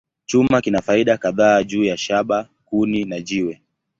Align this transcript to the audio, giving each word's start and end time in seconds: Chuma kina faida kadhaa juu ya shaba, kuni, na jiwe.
Chuma 0.25 0.61
kina 0.61 0.81
faida 0.81 1.17
kadhaa 1.17 1.63
juu 1.63 1.83
ya 1.83 1.97
shaba, 1.97 2.49
kuni, 2.65 3.05
na 3.05 3.19
jiwe. 3.21 3.61